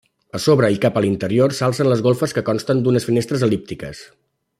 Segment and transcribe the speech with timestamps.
[0.37, 4.01] A sobre i cap a l'interior s'alcen les golfes que consten d'unes finestres el·líptiques.